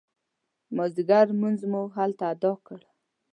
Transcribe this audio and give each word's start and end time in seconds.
مازدیګر 0.75 1.25
لمونځ 1.31 1.59
مو 1.71 1.81
هلته 1.95 2.23
اداء 2.33 2.57
کړ. 2.67 2.79